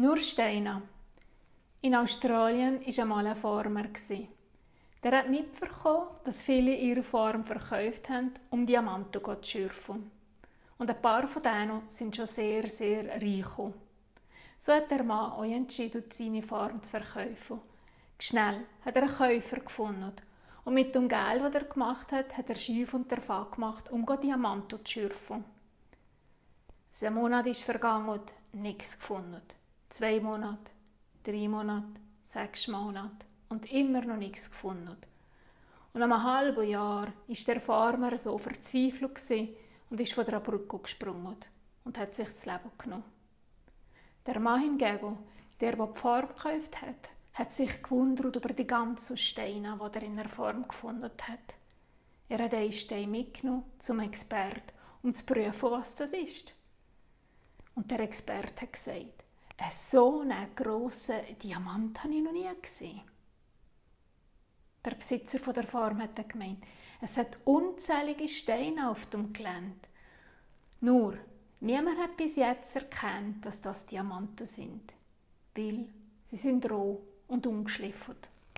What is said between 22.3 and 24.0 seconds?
hat er Schiff und der Fahrt gemacht,